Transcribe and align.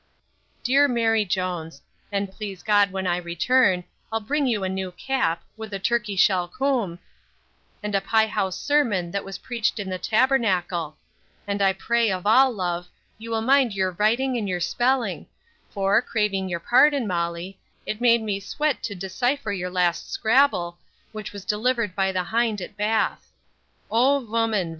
Dear 0.63 0.87
Mary 0.87 1.25
Jones! 1.25 1.79
An 2.11 2.25
please 2.25 2.63
God 2.63 2.91
when 2.91 3.05
I 3.05 3.17
return, 3.17 3.83
I'll 4.11 4.19
bring 4.19 4.47
you 4.47 4.63
a 4.63 4.67
new 4.69 4.91
cap, 4.93 5.43
with 5.55 5.75
a 5.75 5.77
turkey 5.77 6.15
shell 6.15 6.47
coom, 6.47 6.97
and 7.83 7.93
a 7.93 8.01
pyehouse 8.01 8.57
sermon, 8.59 9.11
that 9.11 9.23
was 9.23 9.37
preached 9.37 9.77
in 9.77 9.91
the 9.91 9.99
Tabernacle; 9.99 10.97
and 11.45 11.61
I 11.61 11.73
pray 11.73 12.09
of 12.09 12.25
all 12.25 12.51
love, 12.51 12.87
you 13.19 13.29
will 13.29 13.43
mind 13.43 13.73
your 13.73 13.91
vriting 13.91 14.37
and 14.39 14.49
your 14.49 14.59
spilling; 14.59 15.27
for, 15.69 16.01
craving 16.01 16.49
your 16.49 16.59
pardon, 16.59 17.05
Molly, 17.05 17.59
it 17.85 18.01
made 18.01 18.23
me 18.23 18.39
suet 18.39 18.81
to 18.81 18.95
disseyffer 18.95 19.53
your 19.55 19.69
last 19.69 20.09
scrabble, 20.11 20.79
which 21.11 21.31
was 21.31 21.45
delivered 21.45 21.95
by 21.95 22.11
the 22.11 22.23
hind 22.23 22.59
at 22.59 22.75
Bath 22.75 23.31
0, 23.91 24.21
voman! 24.21 24.69